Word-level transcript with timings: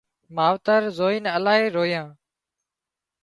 ماوتر 0.35 0.81
زوئينَ 0.97 1.25
الاهي 1.37 1.67
رويان 1.75 2.09